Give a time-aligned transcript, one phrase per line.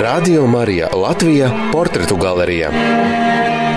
[0.00, 2.70] Radio Marija Latvija- portretu galerija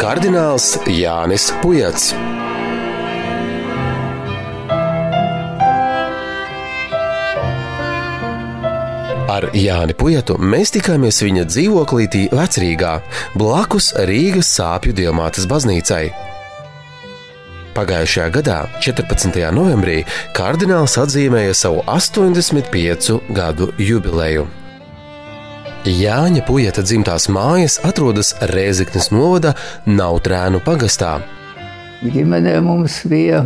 [0.02, 2.14] Kardināls Jānis Pujats.
[9.30, 13.00] Ar Jāni Pujatu mēs tikāmies viņa dzīvoklītī Vecrīgā,
[13.36, 16.14] blakus Rīgas sāpju diamātas baznīcai.
[17.76, 19.52] Pagājušajā gadā, 14.
[19.52, 24.63] novembrī, kardināls atzīmēja savu 85 gadu jubileju.
[25.84, 29.50] Jāņa Pujata dzimtās mājas atrodas Rēzeknes novada
[29.84, 31.18] Nautrēnu pagastā.
[32.00, 33.42] Ģimenē mums bija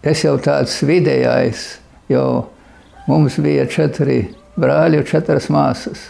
[0.00, 1.66] es jau tāds vidējais,
[2.08, 2.24] jo
[3.04, 4.22] mums bija četri
[4.56, 6.06] brāļi un četras māsas.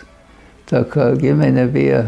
[0.70, 2.04] Tā kā ģimene bija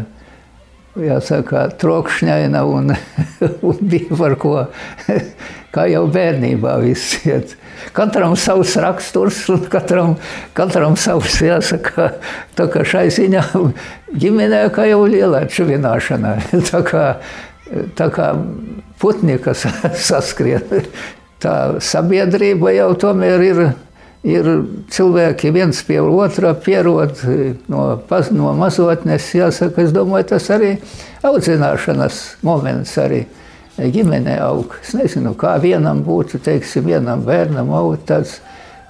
[0.99, 2.93] jāsaka, trokšņaina un,
[3.67, 4.55] un bija par ko,
[5.75, 7.55] kā jau bērnībā viss iet.
[7.95, 10.15] Katram savs raksturs un katram,
[10.57, 12.13] katram savs, jāsaka,
[12.57, 13.43] tā kā šai ziņā
[14.15, 16.37] ģimenē kā jau lielā čuvināšanā.
[16.71, 17.05] Tā kā,
[17.97, 18.31] tā kā
[19.01, 19.65] putni, kas
[20.07, 20.87] saskrien.
[21.43, 23.61] Tā sabiedrība jau tomēr ir
[24.25, 24.47] ir
[24.91, 27.21] cilvēki viens pie otra pierod
[27.69, 27.85] no,
[28.33, 29.29] no mazotnes.
[29.37, 30.75] Jāsaka, es domāju, tas arī
[31.25, 33.25] audzināšanas moments arī
[33.77, 34.77] ģimenē aug.
[34.81, 38.39] Es nezinu, kā vienam būtu, teiksim, vienam bērnam augt tāds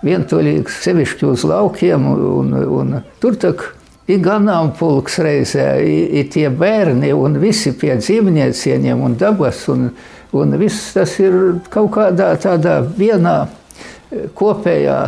[0.05, 3.65] vientuļīgs, sevišķi uz laukiem, un, un tur tak
[4.07, 9.89] ir ganāmpulks reizē, ir tie bērni un visi pie dzīvniecieniem un dabas, un,
[10.35, 13.39] un viss tas ir kaut kādā tādā vienā
[14.37, 14.99] kopējā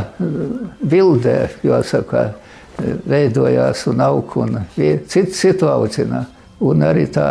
[0.81, 2.31] bildē, jāsaka,
[3.08, 6.25] veidojās un aug un cits citu audzina.
[6.61, 7.30] Un arī tā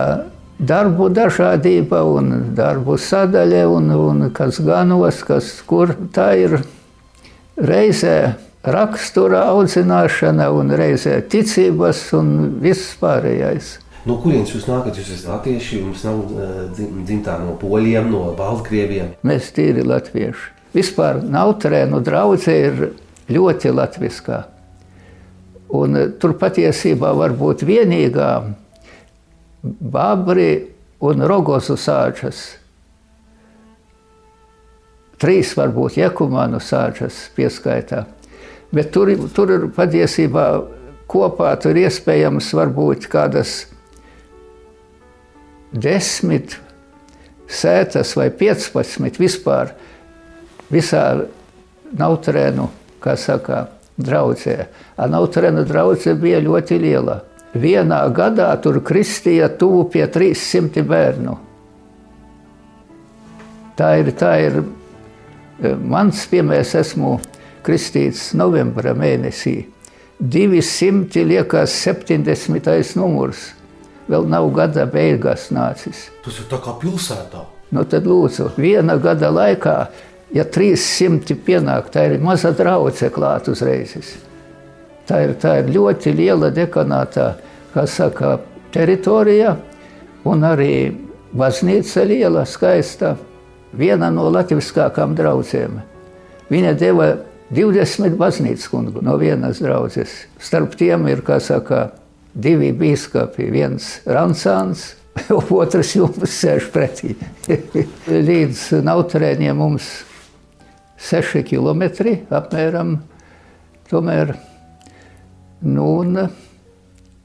[0.58, 6.58] darbu dažādība un darbu sadaļa un, un kas ganos, kas kur tā ir
[7.56, 12.32] reizē rakstura audzināšana un reizē ticības un
[12.62, 13.76] viss pārējais.
[14.06, 14.98] No kurienes jūs nākat?
[15.00, 16.20] Jūs esat latvieši, jums nav
[16.78, 19.16] dzimtā no poļiem, no baltkrieviem?
[19.26, 20.55] Mēs tīri latvieši.
[20.74, 22.84] Vispār Nautrēnu draudzē ir
[23.32, 24.42] ļoti latviskā.
[25.76, 28.30] Un eh, tur patiesībā var būt vienīgā
[29.62, 30.50] Babri
[31.02, 32.44] un Rogozu sāčas.
[35.16, 38.04] Trīs varbūt Jekumānu sāčas pieskaitā.
[38.74, 40.46] Bet tur, tur ir patiesībā
[41.10, 43.64] kopā tur iespējams varbūt kādas
[45.72, 46.58] desmit
[47.46, 49.72] sētas vai piecpadsmit vispār
[50.72, 51.06] visā
[51.96, 52.66] Nautrēnu,
[53.00, 53.66] kā saka,
[53.96, 54.66] draudzē.
[54.98, 57.20] Nautrēna draudzē bija ļoti liela.
[57.56, 61.36] Vienā gadā tur kristīja tuvu pie 300 bērnu.
[63.76, 64.60] Tā ir, tā ir
[65.84, 67.16] mans piemērs, esmu
[67.64, 69.66] kristīts novembra mēnesī.
[70.20, 72.96] 200 liekas 70.
[72.96, 73.52] numurs.
[74.06, 76.06] Vēl nav gada beigās nācis.
[76.24, 77.42] Tas ir tā kā pilsētā.
[77.74, 79.76] Nu tad lūdzu, viena gada laikā
[80.34, 84.14] ja 300 pienāk, tā ir maza draudzene klāt uzreiz.
[85.06, 87.36] Tā ir, tā ir ļoti liela dekanātā,
[87.74, 88.38] kā saka,
[88.74, 89.54] teritorija,
[90.26, 90.90] un arī
[91.36, 93.14] baznīca liela, skaista.
[93.76, 95.80] Viena no latviskākām draudzēm.
[96.48, 97.10] Viņa deva
[97.54, 100.14] 20 baznīcas kungu no vienas draudzes.
[100.42, 101.90] Starp tiem ir, kā saka,
[102.32, 104.94] divi biskupi, viens Ransāns,
[105.60, 107.14] otrs jums sēž pretī.
[108.30, 109.90] Līdz nautrēņiem mums
[110.96, 111.82] 6 km
[112.34, 112.96] apmēram.
[113.86, 114.32] Tomēr,
[115.62, 115.90] nu,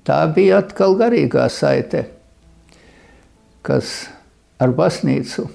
[0.06, 2.04] tā bija atkal garīgā saite,
[3.66, 3.96] kas
[4.62, 5.48] ar baznīcu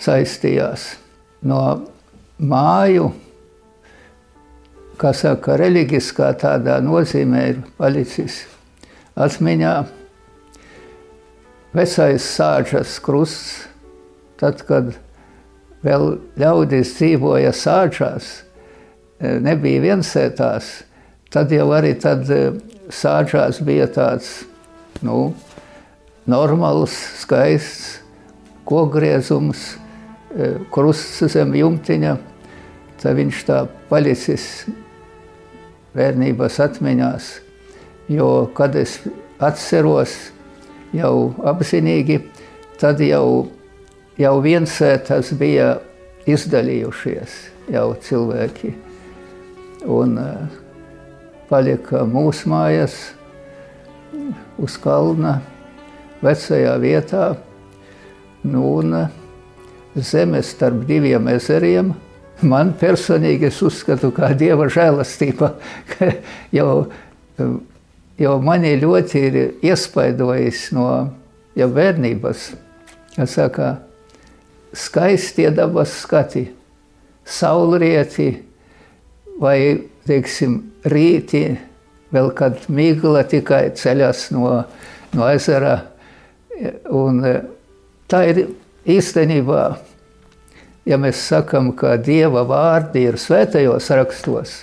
[0.00, 0.92] saistījās
[1.42, 1.62] no
[2.38, 3.10] māju,
[5.00, 8.44] kā saka, reliģiskā tādā nozīmē ir palicis
[9.18, 9.74] atmiņā
[11.76, 13.64] vecais sāģas krusts,
[14.40, 14.94] tad, kad
[15.84, 16.06] vēl
[16.40, 18.30] ļaudis dzīvoja sāčās,
[19.20, 20.70] e, nebija viensētās,
[21.32, 22.42] tad jau arī tad e,
[22.92, 24.32] sāčās bija tāds,
[25.06, 25.32] nu,
[26.30, 28.00] normāls, skaists
[28.68, 29.62] kokgriezums,
[30.36, 32.16] e, krusts zem jumtiņa,
[33.00, 34.44] tad viņš tā palicis
[35.96, 37.30] bērnības atmiņās,
[38.12, 38.98] jo, kad es
[39.40, 40.12] atceros
[40.94, 42.20] jau apzinīgi,
[42.80, 43.48] tad jau
[44.20, 45.78] jau viensētas bija
[46.28, 47.36] izdalījušies
[47.72, 48.74] jau cilvēki.
[49.88, 50.58] Un uh,
[51.48, 52.98] palika mūsu mājas
[54.60, 55.38] uz kalna
[56.20, 57.24] vecajā vietā.
[58.44, 59.08] Nu, un uh,
[59.96, 61.94] zeme starp diviem ezeriem.
[62.40, 65.54] Man personīgi es uzskatu, kā dieva žēlastība,
[65.92, 66.12] ka
[66.56, 66.70] jau
[68.20, 70.88] jo mani ļoti ir iespaidojis no
[71.56, 72.50] jau bērnības,
[73.16, 73.70] kas saka,
[74.76, 76.44] skaistie dabas skati,
[77.24, 78.30] saulrieti
[79.40, 79.58] vai,
[80.06, 80.58] teiksim,
[80.90, 81.44] rīti,
[82.14, 84.48] vēl kad migla tikai ceļas no,
[85.16, 85.76] no ezera.
[86.92, 87.22] Un
[88.10, 88.42] tā ir
[88.90, 89.64] īstenībā,
[90.88, 94.56] ja mēs sakam, ka Dieva vārdi ir svētajos rakstos,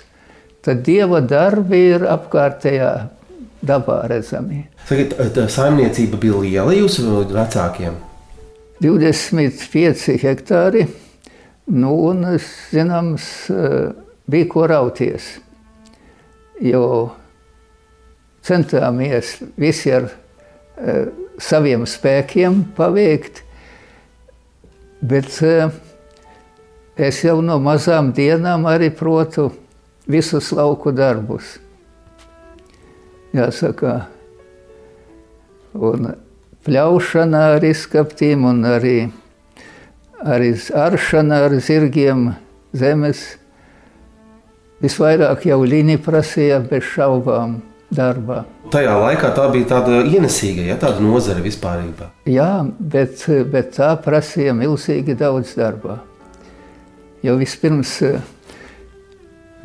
[0.65, 2.92] tad Dieva darbi ir apkārtējā
[3.68, 4.68] dabā redzami.
[4.88, 8.06] Tā saimniecība bija liela jūsu vecākiem?
[8.82, 10.86] 25 hektāri,
[11.74, 12.26] nu un,
[12.72, 13.30] zināms,
[14.28, 15.32] bija ko rauties,
[16.62, 16.84] jo
[18.48, 21.08] centāmies visi ar uh,
[21.42, 23.44] saviem spēkiem paveikt,
[25.02, 25.72] bet uh,
[26.98, 29.50] es jau no mazām dienām arī protu
[30.08, 31.58] visus lauku darbus.
[33.36, 34.00] Jāsaka,
[35.76, 36.08] un
[36.68, 38.98] pļaušana ar izskaptīm un arī,
[40.19, 42.34] arī aršana ar zirgiem
[42.75, 43.24] zemes.
[44.84, 47.58] Visvairāk jau līnija prasīja bez šaubām
[47.90, 48.44] darbā.
[48.69, 51.86] Tajā laikā tā bija tāda ienesīga, ja tāda nozare vispār.
[52.28, 56.02] Jā, bet, bet tā prasīja milzīgi daudz darba.
[57.24, 57.96] Jo vispirms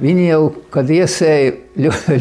[0.01, 1.53] viņi jau, kad iesēja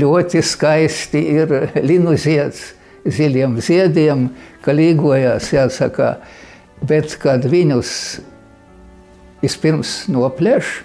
[0.01, 1.55] ļoti skaisti, ir
[1.85, 2.71] linu zieds,
[3.05, 4.27] ziļiem ziediem,
[4.61, 6.15] ka līgojās, jāsaka,
[6.87, 7.93] bet kad viņus
[9.41, 10.81] vispirms noplēš,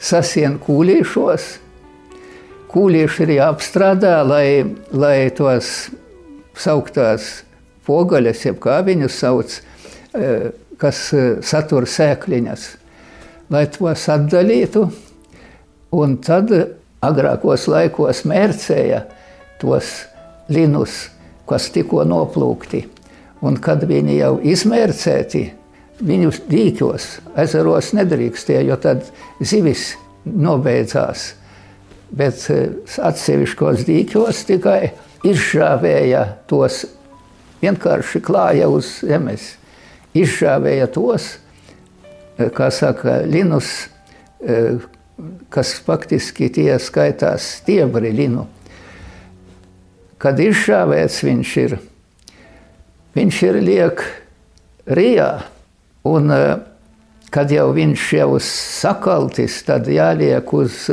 [0.00, 1.50] sasien kūlīšos,
[2.70, 4.46] kūlīši ir jāapstrādā, lai,
[4.94, 5.90] lai tos
[6.58, 7.40] sauktās
[7.86, 9.56] pogaļas, jeb kā viņus sauc,
[10.14, 12.66] e, kas e, satur sēkliņas,
[13.50, 14.86] lai tos atdalītu,
[15.98, 16.52] un tad
[17.02, 19.02] agrākos laikos mērcēja
[19.60, 19.90] tos
[20.50, 21.08] linus,
[21.48, 22.84] kas tikko noplūkti,
[23.46, 25.44] un kad viņi jau izmērcēti,
[26.04, 27.10] viņus dīķos,
[27.40, 29.04] ezeros nedrīkstēja, jo tad
[29.40, 29.94] zivis
[30.24, 31.30] nobeidzās
[32.10, 34.80] bet eh, atsevišķos dīķos tikai
[35.26, 36.84] izšāvēja tos,
[37.62, 39.54] vienkārši klāja uz zemes.
[40.16, 41.36] Izšāvēja tos,
[42.38, 43.88] eh, kā saka, linus,
[44.42, 44.80] eh,
[45.52, 48.46] kas faktiski tie skaitās stiebri linu.
[50.20, 51.78] Kad izšāvēts viņš ir,
[53.16, 54.02] viņš ir liek
[54.86, 55.30] rijā,
[56.04, 56.34] un
[57.30, 60.90] kad jau viņš jau sakaltis, tad jāliek uz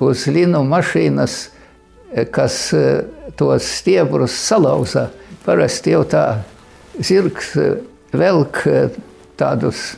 [0.00, 1.48] uz linu mašīnas,
[2.12, 2.74] eh, kas
[3.36, 5.10] tos stiebrus salauza.
[5.44, 6.42] Parasti jau tā
[7.00, 7.54] zirgs
[8.12, 8.64] velk
[9.36, 9.94] tādus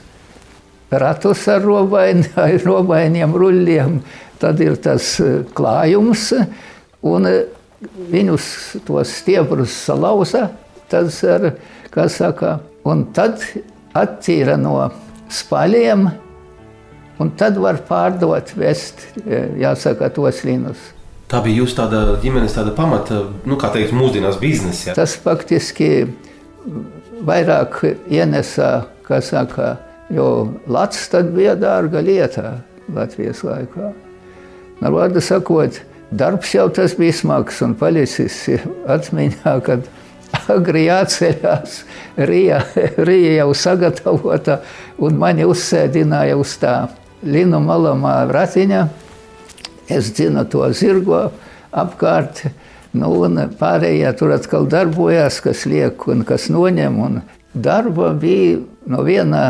[0.90, 2.28] ratus ar robaini,
[2.68, 3.98] robainiem ruļļiem,
[4.38, 5.16] tad ir tas
[5.54, 6.28] klājums,
[7.02, 7.26] un
[8.12, 8.48] viņus
[8.86, 10.48] tos stiebrus salauza,
[10.92, 11.52] tas ar,
[11.92, 12.58] kā saka,
[12.88, 13.42] un tad
[13.98, 14.76] attīra no
[15.32, 16.10] spaļiem,
[17.22, 20.80] Un tad var pārdot, vest, e, jāsaka, tos linus.
[21.30, 24.90] Tā bija jūsu tāda ģimenes tāda pamata, nu, kā teikt, mūsdienās biznesa.
[24.90, 24.96] Ja?
[24.96, 26.08] Tas faktiski
[27.28, 27.78] vairāk
[28.10, 28.72] ienesa,
[29.06, 29.76] kā saka,
[30.12, 30.26] jo
[30.66, 32.56] Latvijas tad bija dārga lieta
[32.92, 33.92] Latvijas laikā.
[34.82, 35.78] Ar vārdu sakot,
[36.12, 38.36] darbs jau tas bija smags un palicis
[38.90, 39.88] atmiņā, kad
[40.52, 41.78] agri jāceļās,
[42.28, 42.62] Rija,
[43.08, 44.60] Rija jau sagatavota
[45.02, 46.76] un mani uzsēdināja uz tā
[47.22, 48.82] Linu malamā ratiņā.
[49.92, 51.28] Es dzinu to zirgo
[51.70, 52.48] apkārt.
[52.92, 56.98] Nu, un pārējie tur atkal darbojās, kas liek un kas noņem.
[56.98, 57.20] Un
[57.54, 58.58] darba bija
[58.90, 59.44] no vienā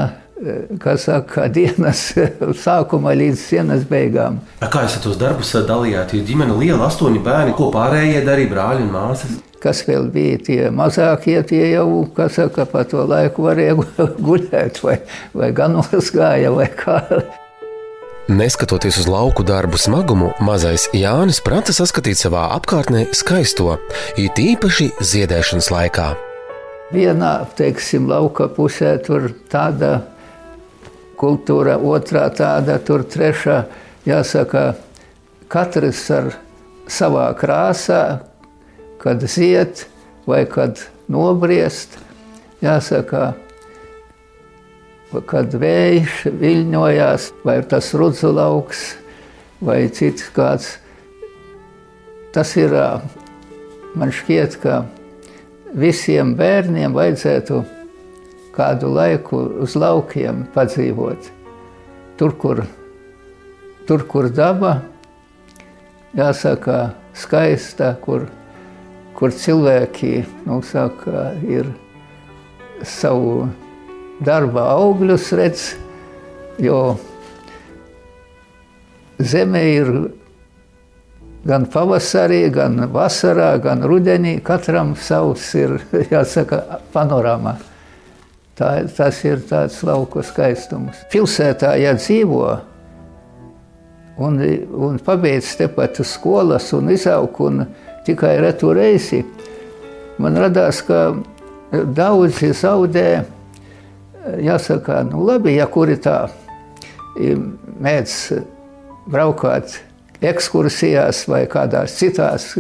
[0.83, 2.09] kas saka, dienas
[2.65, 4.41] sākuma līdz dienas beigām.
[4.63, 6.17] Kā jūs tos darbus dalījāt?
[6.17, 9.37] Jo ģimene liela, astoņi bērni, ko pārējie darīja brāļi un māsas.
[9.63, 13.77] Kas vēl bija tie mazākie, tie jau, kas saka, pa to laiku varēja
[14.27, 14.99] guļēt vai,
[15.37, 16.99] vai ganos gāja vai kā.
[18.31, 23.75] Neskatoties uz lauku darbu smagumu, mazais Jānis prata saskatīt savā apkārtnē skaisto,
[24.15, 26.13] it īpaši ziedēšanas laikā.
[26.95, 30.03] Vienā, teiksim, lauka pusē tur tāda
[31.23, 33.62] kultūra, otrā tāda, tur trešā,
[34.09, 34.73] jāsaka,
[35.52, 36.33] katrs ar
[36.91, 38.02] savā krāsā,
[39.02, 39.87] kad ziet
[40.26, 41.99] vai kad nobriest,
[42.62, 43.33] jāsaka,
[45.29, 48.85] kad vējš viļņojās, vai tas rudzu lauks,
[49.62, 50.76] vai cits kāds.
[52.33, 52.73] Tas ir,
[53.99, 54.81] man šķiet, ka
[55.76, 57.61] visiem bērniem vajadzētu
[58.53, 61.31] kādu laiku uz laukiem padzīvot.
[62.21, 62.63] Tur, kur,
[63.89, 64.77] tur, kur daba,
[66.17, 68.29] jāsaka, skaista, kur,
[69.17, 71.71] kur cilvēki nu, saka, ir
[72.85, 73.49] savu
[74.23, 75.65] darba augļus redz,
[76.63, 76.83] jo
[79.19, 79.93] zeme ir
[81.49, 84.39] gan pavasarī, gan vasarā, gan rudenī.
[84.45, 85.79] Katram savs ir,
[86.13, 86.63] jāsaka,
[86.95, 87.57] panorāma.
[88.62, 91.00] Tā, tas ir tāds lauku skaistums.
[91.11, 92.45] Pilsētā, ja dzīvo
[94.23, 94.37] un,
[94.87, 97.64] un pabeidz tepat skolas un izaug un
[98.07, 99.25] tikai retu reizi,
[100.23, 101.00] man radās, ka
[101.73, 103.25] daudzi zaudē,
[104.47, 106.21] jāsaka, nu labi, ja kuri tā
[107.83, 108.14] mēdz
[109.11, 109.75] braukāt
[110.23, 112.52] ekskursijās vai kādās citās,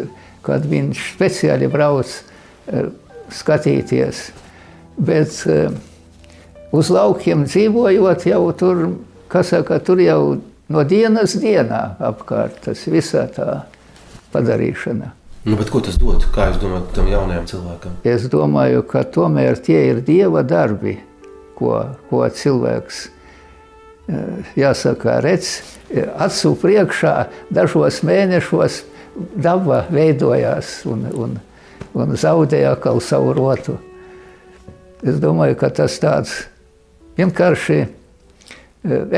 [0.42, 2.90] kad viņš speciāli brauc eh,
[3.30, 4.26] skatīties.
[4.98, 5.70] Bet eh,
[6.72, 8.84] uz laukiem dzīvojot, jau tur,
[9.44, 10.22] saka, tur jau
[10.72, 13.62] no dienas dienā apkārt tas visā tā
[14.32, 15.12] padarīšana.
[15.44, 16.22] Nu, ko tas dod?
[16.34, 17.96] Kā jūs domājat tam jaunajam cilvēkam?
[18.06, 21.00] Es domāju, ka tomēr tie ir dieva darbi,
[21.58, 25.56] ko, ko cilvēks eh, jāsaka, redz
[25.92, 27.14] acu priekšā
[27.52, 28.82] dažos mēnešos
[29.34, 31.34] daba veidojās un, un,
[31.92, 33.76] un zaudēja atkal savu rotu.
[35.02, 36.38] Es domāju, ka tas tāds
[37.18, 37.88] vienkārši e,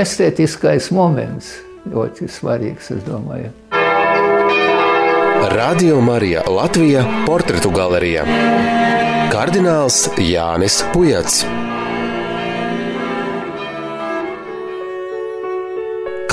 [0.05, 1.55] estētiskais moments
[1.91, 3.53] ļoti svarīgs, es domāju.
[5.55, 8.25] Radio Marija Latvija portretu galerija
[9.33, 11.43] Kardināls Jānis Pujats.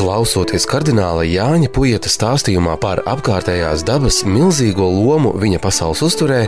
[0.01, 6.39] Klausoties kardināla Jāņa Pujata stāstījumā par apkārtējās dabas milzīgo lomu viņa pasaules uzturē,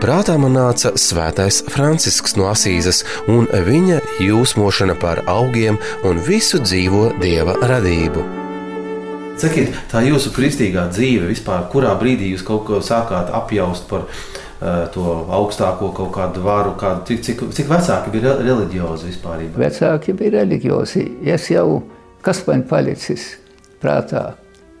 [0.00, 5.76] prātā man nāca svētais Francisks no Asīzes un viņa jūsmošana par augiem
[6.08, 8.24] un visu dzīvo dieva radību.
[9.44, 14.86] Sakiet, tā jūsu kristīgā dzīve vispār, kurā brīdī jūs kaut ko sākāt apjaust par uh,
[14.94, 19.50] to augstāko kaut kādu varu, kādu, cik, cik, cik vecāki bija reliģiozi vispār?
[19.66, 21.10] Vecāki bija reliģiozi.
[21.28, 21.82] Es jau
[22.22, 23.32] Kas man palicis
[23.82, 24.36] prātā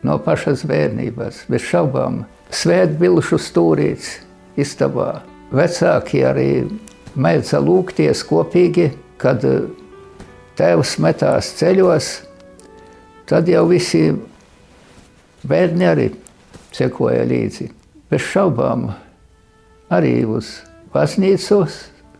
[0.06, 2.22] no pašas bērnības, bez šaubām,
[2.54, 4.12] svētbilšu stūrīts
[4.60, 5.22] istabā.
[5.52, 6.50] Vecāki arī
[7.18, 9.64] mēdza lūgties kopīgi, kad eh,
[10.58, 12.12] tēvs metās ceļos,
[13.26, 14.04] tad jau visi
[15.42, 16.08] bērni arī
[16.72, 17.70] sekoja līdzi.
[18.12, 18.86] Bez šaubām
[19.92, 20.60] arī uz
[20.94, 21.64] baznīcu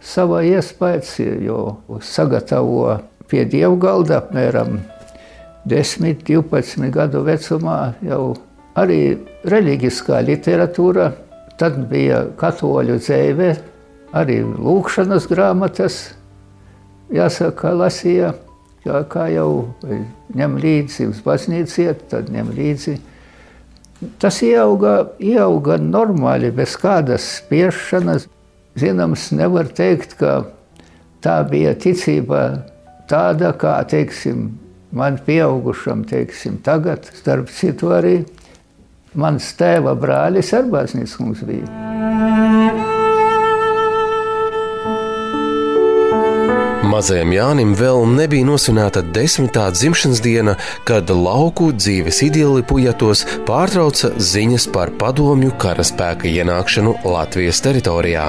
[0.02, 1.14] savā iespējas,
[1.46, 1.60] jo
[2.02, 2.98] sagatavo
[3.30, 4.80] pie dievgalda apmēram
[5.68, 8.34] 10, 12 gadu vecumā jau
[8.78, 11.12] arī reliģiskā literatūra,
[11.60, 13.52] tad bija katoļu dzīve,
[14.16, 16.00] arī lūkšanas grāmatas,
[17.12, 18.32] jāsaka, lasīja,
[18.84, 19.50] kā, kā jau
[20.34, 22.96] ņem līdzi uz baznīcu iet, tad ņem līdzi.
[24.18, 28.26] Tas ieauga, ieauga normāli, bez kādas spiešanas.
[28.80, 30.46] Zināms, nevar teikt, ka
[31.22, 32.64] tā bija ticība
[33.10, 34.48] tāda, kā, teiksim,
[34.92, 38.22] man pieaugušam, teiksim, tagad, starp citu, arī
[39.14, 42.90] mans tēva brālis ar baznīcu mums bija.
[46.92, 54.66] Mazajam Jānim vēl nebija nosvinēta desmitā dzimšanas diena, kad lauku dzīves idili pujatos pārtrauca ziņas
[54.74, 58.26] par padomju karaspēka ienākšanu Latvijas teritorijā.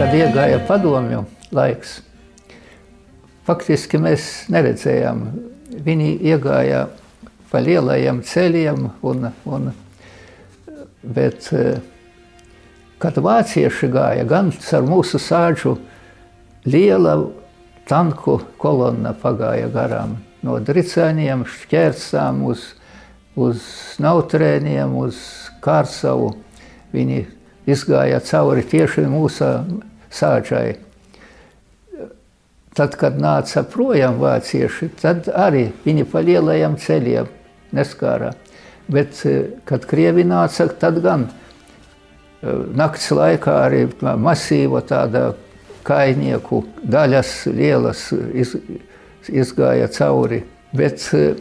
[0.00, 1.22] Kad iegāja padomju
[1.54, 2.00] laiks,
[3.48, 5.22] faktiski mēs neredzējām.
[5.84, 6.86] Viņi iegāja
[7.50, 9.70] pa lielajiem ceļiem, un, un,
[11.02, 11.48] bet
[13.00, 15.76] kad vācieši gāja gan ar mūsu sāģu,
[16.68, 17.16] liela
[17.88, 22.66] tanku kolonna pagāja garām no dricēniem, šķērsām uz,
[23.36, 23.64] uz
[24.02, 25.18] nautrēniem, uz
[25.64, 26.34] kārsavu.
[26.94, 27.24] Viņi
[27.70, 29.50] izgāja cauri tieši mūsu
[30.12, 30.89] sāģai.
[32.74, 37.30] Tad, kad nāca projām vācieši, tad arī viņi pa lielajiem ceļiem
[37.74, 38.30] neskārā.
[38.90, 45.32] Bet, eh, kad krievi nāca, tad gan eh, nakts laikā arī masīva tāda
[45.86, 48.54] kainieku daļas lielas iz,
[49.28, 50.42] izgāja cauri.
[50.72, 51.34] Bet eh,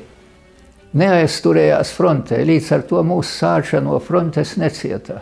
[0.98, 5.22] neaizturējās frontē, līdz ar to mūsu sāča no frontes necieta.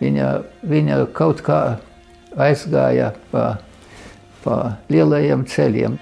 [0.00, 0.30] Viņa,
[0.64, 1.60] viņa kaut kā
[2.40, 3.58] aizgāja pa
[4.44, 5.98] pa lielajiem ceļiem.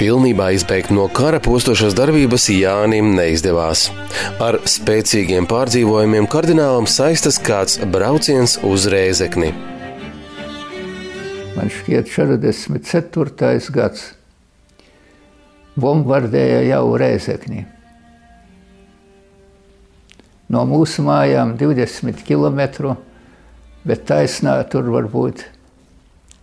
[0.00, 3.90] Pilnībā izbeigt no kara postošās darbības Jānim neizdevās.
[4.40, 9.50] Ar spēcīgiem pārdzīvojumiem kardinālam saistas kāds brauciens uz Rēzekni.
[11.52, 13.60] Man šķiet, 44.
[13.76, 14.08] gads.
[15.76, 17.66] bombardēja jau Rēzekni.
[20.48, 22.96] No mūsu mājām 20 km,
[23.84, 25.44] bet taisnā tur var būt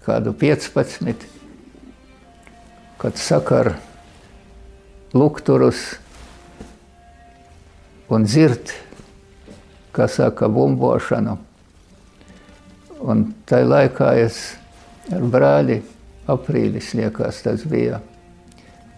[0.07, 1.25] kādu 15,
[2.97, 3.73] kad sakar
[5.13, 5.81] lukturus
[8.07, 8.71] un dzird,
[9.91, 11.35] kā saka, bumbošanu.
[13.03, 14.39] Un tajā laikā es
[15.13, 15.81] ar brāli
[16.31, 17.99] aprīlis, liekas, tas bija.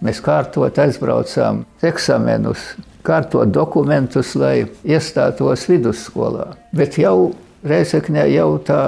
[0.06, 6.54] Mēs kārtot aizbraucām eksamenus, kārtot dokumentus, lai iestātos vidusskolā.
[6.72, 8.84] Bet jau Reizeknē jau tā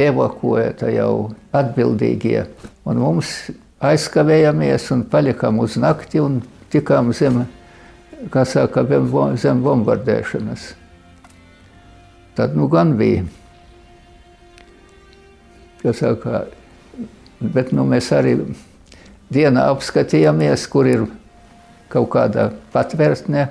[0.00, 2.44] evakuēta jau atbildīgie.
[2.88, 3.34] Un mums
[3.84, 6.40] aizkavējāmies un palikām uz nakti un
[6.72, 7.44] tikām zem,
[8.32, 8.84] kā saka,
[9.40, 10.72] zem bombardēšanas.
[12.34, 13.24] Tad nu gan bija.
[15.84, 16.46] Saka,
[17.38, 18.38] bet nu, mēs arī
[19.34, 21.04] dienā apskatījāmies, kur ir
[21.92, 23.44] kaut kāda patvērtne.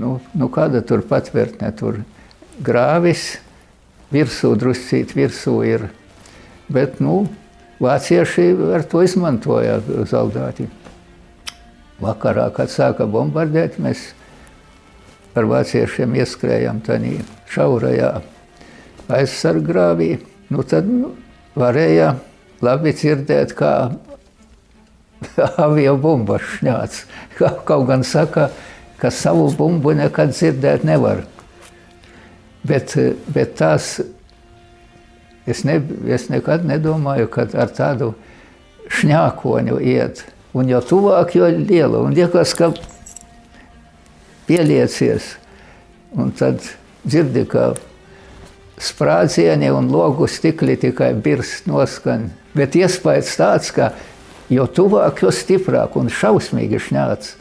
[0.00, 1.68] Nu, nu kāda tur patvērtne?
[1.76, 2.00] Tur
[2.64, 3.36] grāvis,
[4.12, 5.88] virsū druscīt virsū ir.
[6.72, 7.26] Bet, nu,
[7.82, 10.68] vācieši ar to izmantoja zaldāti.
[12.02, 14.10] Vakarā, kad sāka bombardēt, mēs
[15.36, 17.18] ar vāciešiem ieskrējām tādā
[17.52, 18.10] šaurajā
[19.12, 20.16] aizsarggrāvī.
[20.52, 21.12] Nu, tad nu,
[21.58, 22.14] varēja
[22.64, 23.72] labi dzirdēt, kā
[25.66, 27.00] avio bumba šņāc.
[27.38, 28.50] Kaut gan saka,
[29.00, 31.24] ka savu bumbu nekad dzirdēt nevar.
[32.66, 32.94] Bet,
[33.30, 34.00] bet tās
[35.46, 35.78] es, ne,
[36.10, 38.14] es nekad nedomāju, ka ar tādu
[38.90, 40.24] šņākoņu iet.
[40.56, 42.00] Un jo tuvāk, jo liela.
[42.06, 42.72] Un liekas, ka
[44.48, 45.34] pieliecies.
[46.16, 46.62] Un tad
[47.04, 47.74] dzirdi, ka
[48.80, 52.30] sprādzieni un logu stikli tikai birst noskan.
[52.56, 53.92] Bet iespējas tāds, ka
[54.52, 57.34] jo tuvāk, jo stiprāk un šausmīgi šņāts.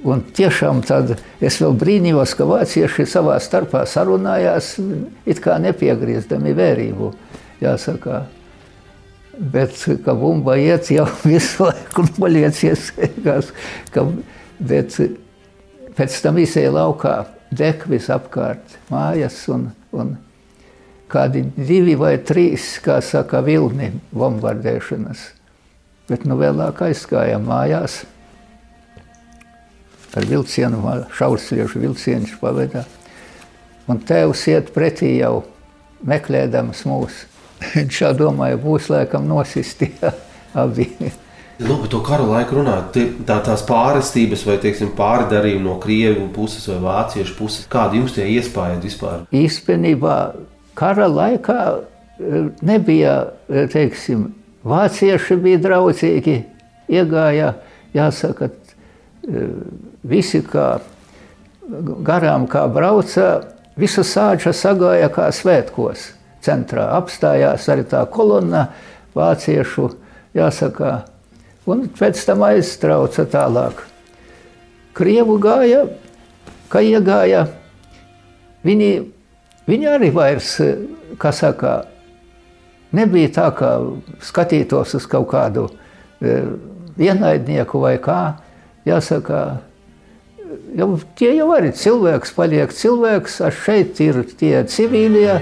[0.00, 1.12] Un tiešām tad
[1.44, 4.78] es vēl brīnījos, ka vācieši savā starpā sarunājās,
[5.28, 7.10] it kā nepiegriezdami vērību,
[7.60, 8.22] jāsaka.
[9.40, 12.90] Bet, ka bumba iet jau visu laiku un paliecies,
[13.92, 14.06] ka,
[14.58, 14.96] bet
[15.96, 17.14] pēc tam izēja laukā
[17.52, 20.14] dek visapkārt mājas un, un
[21.12, 25.26] kādi divi vai trīs, kā saka, vilni bombardēšanas.
[26.08, 28.00] Bet nu vēlāk aizgājām mājās
[30.16, 30.82] ar vilcienu,
[31.16, 32.84] šausliešu vilcienu pavedā.
[33.90, 35.42] Un tēvs iet pretī jau
[36.06, 37.24] meklēdams mūs.
[37.74, 39.90] Viņš jau domāja, būs laikam nosisti
[40.62, 40.88] abi.
[41.60, 42.94] Nu, par to kara laiku runāt,
[43.28, 47.66] tā, tās pārestības vai teiksim, pārdarījumi no krievu puses vai vāciešu puses.
[47.68, 49.26] Kāda jums tie iespēja vispār?
[49.36, 50.14] Īstenībā
[50.78, 53.16] kara laikā eh, nebija,
[53.52, 54.30] eh, teiksim,
[54.64, 56.38] vācieši bija draudzīgi,
[56.88, 57.52] iegāja,
[57.92, 58.48] jāsaka,
[59.22, 60.80] visi kā
[62.06, 63.26] garām kā brauca,
[63.78, 66.10] visa sāģa sagāja kā svētkos
[66.44, 66.88] centrā.
[66.96, 68.66] Apstājās arī tā kolonna
[69.16, 69.90] vāciešu,
[70.36, 71.04] jāsaka,
[71.70, 73.84] un pēc tam aiztrauca tālāk.
[74.96, 75.84] Krievu gāja,
[76.70, 77.46] ka iegāja,
[78.66, 78.90] viņi,
[79.70, 80.56] viņi arī vairs,
[81.20, 81.84] kā saka,
[82.96, 83.72] nebija tā, ka
[84.24, 86.40] skatītos uz kaut kādu e,
[86.98, 88.20] ienaidnieku vai kā,
[88.90, 89.40] jāsaka,
[90.76, 95.40] jau, tie jau arī cilvēks paliek cilvēks, ar šeit ir tie civilie,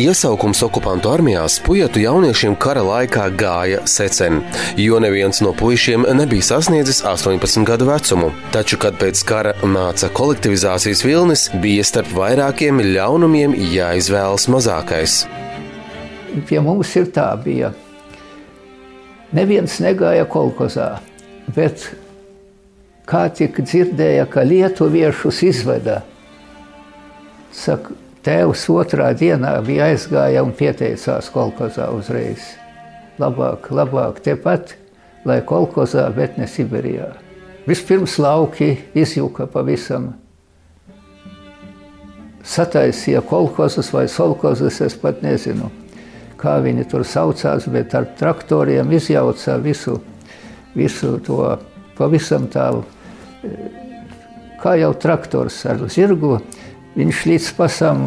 [0.00, 4.38] Iesaukums okupantu armijās pujatu jauniešiem kara laikā gāja secen,
[4.80, 8.30] jo neviens no puišiem nebija sasniedzis 18 gadu vecumu.
[8.54, 15.18] Taču, kad pēc kara nāca kolektivizācijas vilnis, bija starp vairākiem ļaunumiem jāizvēlas mazākais.
[16.48, 17.74] Pie mums ir tā bija.
[19.36, 20.94] Neviens negāja kolkozā,
[21.52, 21.90] bet
[23.12, 26.00] kā tik dzirdēja, ka lietuviešus izveda,
[27.52, 32.52] saka, Tēvs otrā dienā bija aizgāja un pieteicās kolkozā uzreiz.
[33.18, 34.76] Labāk, labāk tepat,
[35.26, 37.08] lai kolkozā, bet ne Siberijā.
[37.66, 40.12] Vispirms lauki izjuka pavisam.
[42.46, 45.72] Sataisīja kolkozus vai solkozus, es pat nezinu,
[46.38, 49.98] kā viņi tur saucās, bet ar traktoriem izjauca visu,
[50.78, 51.56] visu to
[51.98, 52.86] pavisam tālu,
[54.62, 56.38] kā jau traktors ar zirgu,
[56.92, 58.00] Viņš līdz pasam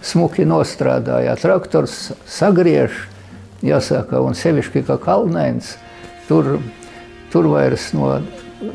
[0.00, 1.34] smuki nostrādāja.
[1.36, 2.94] Traktors sagriež,
[3.60, 5.74] jāsaka, un sevišķi kā kalnēns,
[6.28, 6.54] tur,
[7.32, 8.14] tur vairs no,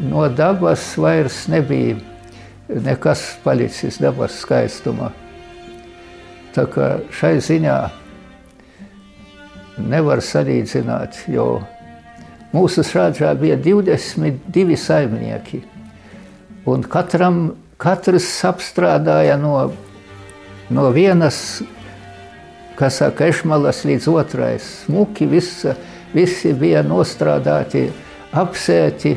[0.06, 1.98] no dabas vairs nebija
[2.70, 5.10] nekas palicis dabas skaistumā.
[6.54, 7.80] Tā kā šai ziņā
[9.90, 11.64] nevar salīdzināt, jo
[12.56, 15.62] mūsu šādā bija 22 saimnieki.
[16.66, 17.42] Un katram,
[17.82, 19.56] katrs apstrādāja no,
[20.74, 21.62] no vienas,
[22.80, 24.56] kas saka, ešmalas līdz otrai.
[24.64, 25.76] Smuki visa,
[26.16, 27.90] visi bija nostrādāti,
[28.36, 29.16] apsēti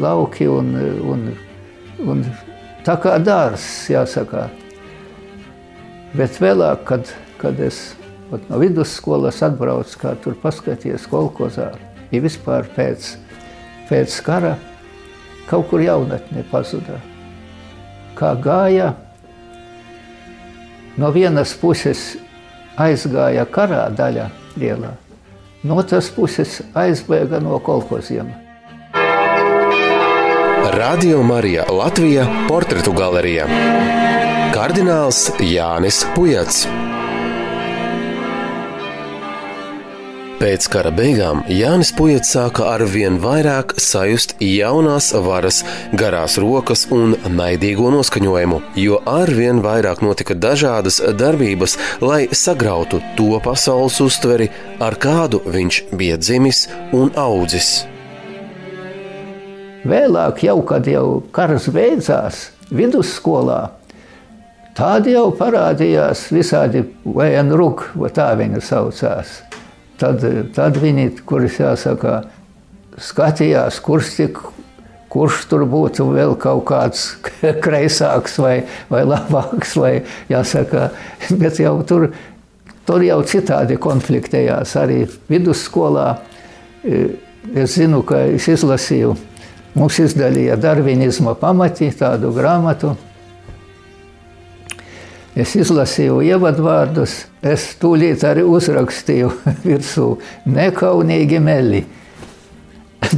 [0.00, 0.74] lauki un,
[1.14, 1.28] un,
[2.04, 2.24] un
[2.86, 4.48] tā kā dārzs, jāsaka.
[6.16, 7.92] Bet vēlāk, kad, kad es
[8.50, 11.70] no vidusskolas atbraucu, kā tur paskaties kolkozā,
[12.10, 13.14] ja vispār pēc,
[13.90, 14.56] pēc kara
[15.50, 16.98] kaut kur jaunatne pazuda.
[18.18, 18.92] Kā gāja,
[21.00, 22.14] no vienas puses
[22.80, 24.28] aizgāja karā daļa
[24.60, 24.92] lielā,
[25.64, 28.30] no otras puses aizbēga no kolkoziem.
[30.70, 33.48] Radio Marija Latvija portretu galerijā.
[34.54, 36.66] Kardināls Jānis Pujats.
[40.40, 45.58] Pēc kara beigām Jānis Pujats sāka ar vien vairāk sajust jaunās varas,
[45.92, 53.36] garās rokas un naidīgo noskaņojumu, jo ar vien vairāk notika dažādas darbības, lai sagrautu to
[53.44, 54.48] pasaules uztveri,
[54.80, 56.62] ar kādu viņš bija dzimis
[56.96, 57.68] un audzis.
[59.84, 63.60] Vēlāk, jau kad jau karas beidzās, vidusskolā,
[64.72, 69.36] tādi jau parādījās visādi vēnruk, vai tā viņa saucās.
[70.00, 70.24] Tad,
[70.56, 72.22] tad viņi, kurus jāsaka,
[73.00, 74.40] skatījās, kurš tik
[75.10, 77.06] kurš tur būtu vēl kaut kāds
[77.64, 78.54] kreisāks vai,
[78.92, 79.94] vai labāks, vai
[80.30, 80.90] jāsaka,
[81.40, 82.12] bet jau tur,
[82.86, 86.12] tur jau citādi konfliktējās arī vidusskolā.
[87.50, 89.16] Es zinu, ka es izlasīju
[89.78, 92.96] Mums izdalīja darvinisma pamatī tādu grāmatu.
[95.38, 97.12] Es izlasīju ievadvārdus,
[97.46, 99.30] es tūlīt arī uzrakstīju
[99.68, 100.08] virsū
[100.50, 101.84] nekaunīgi meli.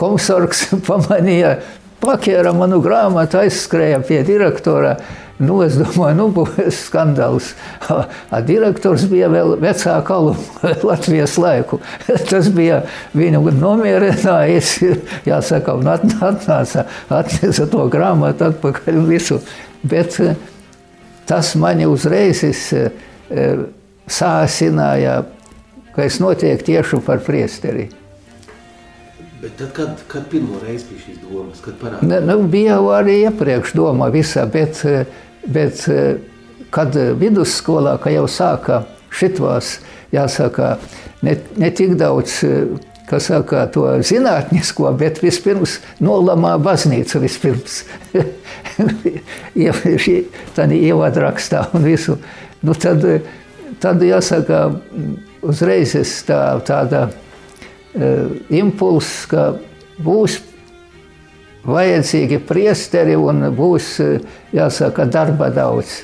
[0.00, 1.58] Komsorgs pamanīja,
[2.04, 4.96] paķēra manu grāmatu, aizskrēja pie direktora
[5.42, 7.50] Nu, es domāju, nu, būs skandāls.
[7.90, 10.20] A, direktors bija vēl vecāka
[10.86, 11.80] Latvijas laiku.
[12.30, 12.84] Tas bija
[13.18, 14.76] viņu nomierinājis,
[15.26, 19.40] jāsaka, un atnāca, atnesa to grāmatu atpakaļ visu.
[19.82, 20.38] Bet eh,
[21.26, 22.88] tas mani uzreiz eh,
[24.06, 25.22] sāsināja,
[25.94, 27.88] ka es notiek tieši par priesteri.
[29.44, 32.08] Bet tad, kad, kad pirmo reizi bija šīs domas, kad parādījās?
[32.08, 35.04] Ne, nu, bija jau arī iepriekš doma visā, bet uh,
[35.44, 35.84] Bet,
[36.72, 38.84] kad vidusskolā, ka jau sāka
[39.14, 39.78] šitvās,
[40.14, 40.76] jāsaka,
[41.26, 42.40] ne, ne tik daudz
[43.12, 47.84] eh, saka, to zinātnisko, bet vispirms nolamā baznīca vispirms.
[50.56, 52.18] Tādā ievadrakstā un visu.
[52.64, 53.04] Nu, tad,
[53.82, 54.64] tad jāsaka,
[55.44, 55.94] uzreiz
[56.26, 59.52] tā, tāda uh, impulss, ka
[60.00, 60.40] būs
[61.68, 63.98] vajadzīgi priesteri un būs,
[64.56, 66.00] jāsaka, darba daudz.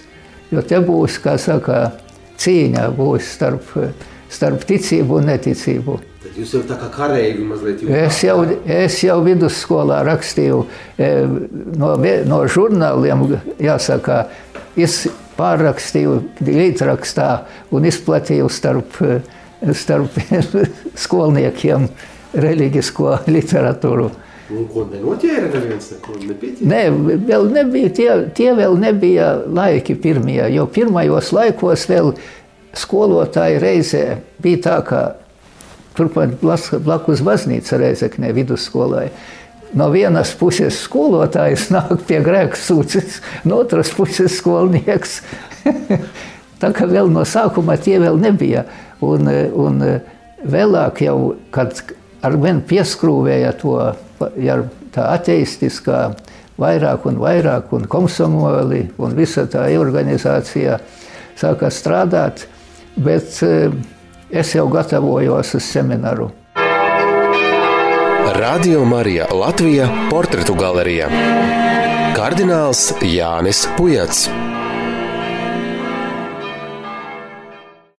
[0.51, 1.93] Jo te būs, kā saka,
[2.41, 3.69] cīņa būs starp,
[4.33, 5.99] starp ticību un neticību.
[6.31, 8.05] Tad jūs jau tā kā kareivi mazliet jūtat.
[8.07, 8.37] Es jau,
[8.71, 10.61] es jau vidusskolā rakstīju
[10.95, 11.09] e,
[11.81, 11.89] no,
[12.31, 13.25] no žurnāliem,
[13.59, 14.21] jāsaka,
[14.79, 16.13] es pārrakstīju
[16.47, 17.29] līdzrakstā
[17.75, 19.01] un izplatīju starp,
[19.75, 20.21] starp
[21.05, 21.89] skolniekiem
[22.47, 24.07] reliģisko literatūru.
[24.55, 26.69] Un ko nenoķēra neviens, neko nepieķēra?
[26.71, 32.15] Nē, vēl nebija, tie, tie vēl nebija laiki pirmie, jo pirmajos laikos vēl
[32.79, 34.05] skolotāji reizē
[34.43, 35.03] bija tā, ka
[35.99, 39.09] turpat blakus baznīca Reizeknē vidusskolai.
[39.77, 45.21] No vienas puses skolotājs nāk pie grēka sūdzes, no otras puses skolnieks.
[46.63, 48.65] tā kā vēl no sākuma tie vēl nebija.
[49.01, 49.85] Un, un
[50.43, 51.17] vēlāk jau,
[51.55, 51.79] kad
[52.27, 53.77] ar vien pieskrūvēja to
[54.41, 54.59] ja
[54.95, 56.11] tā ateistiskā
[56.61, 60.81] vairāk un vairāk, un komsomoli, un visa tā organizācija
[61.41, 62.45] sāka strādāt,
[63.01, 63.41] bet
[64.33, 66.31] es jau gatavojos uz semināru.
[68.41, 71.11] Radio Marija Latvija portretu galerijā.
[72.17, 74.29] Kardināls Jānis Pujats.